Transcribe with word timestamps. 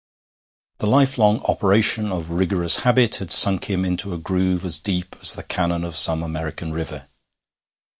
The 0.79 0.87
lifelong 0.87 1.41
operation 1.43 2.11
of 2.11 2.31
rigorous 2.31 2.77
habit 2.77 3.17
had 3.17 3.29
sunk 3.29 3.65
him 3.69 3.85
into 3.85 4.15
a 4.15 4.17
groove 4.17 4.65
as 4.65 4.79
deep 4.79 5.15
as 5.21 5.33
the 5.33 5.43
canon 5.43 5.83
of 5.83 5.95
some 5.95 6.23
American 6.23 6.71
river. 6.71 7.07